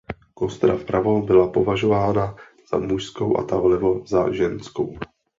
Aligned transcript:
Kostra 0.33 0.77
vpravo 0.77 1.21
byla 1.21 1.47
považována 1.51 2.35
za 2.71 2.77
mužskou 2.77 3.37
a 3.37 3.43
ta 3.43 3.57
vlevo 3.59 4.01
za 4.05 4.33
ženskou. 4.33 4.97